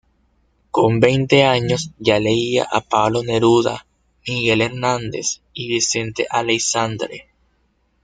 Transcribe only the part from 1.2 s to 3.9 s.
años ya leía a Pablo Neruda,